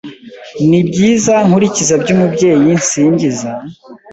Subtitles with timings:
[0.69, 3.49] N'ibyiza nkurikiza By'Umubyeyi nsingiza;